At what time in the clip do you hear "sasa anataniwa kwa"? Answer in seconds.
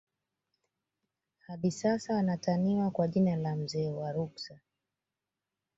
1.71-3.07